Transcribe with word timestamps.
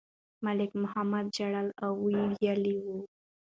ملک 0.45 0.71
محمد 0.81 1.25
ژړل 1.37 1.67
او 1.83 1.91
ویلي 2.03 2.43
یې 2.45 2.75
وو. 2.85 2.97